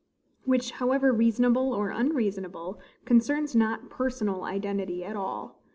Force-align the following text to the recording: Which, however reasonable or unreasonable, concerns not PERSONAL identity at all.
Which, 0.45 0.71
however 0.71 1.11
reasonable 1.13 1.73
or 1.75 1.91
unreasonable, 1.91 2.79
concerns 3.05 3.55
not 3.55 3.91
PERSONAL 3.91 4.45
identity 4.45 5.05
at 5.05 5.15
all. 5.15 5.61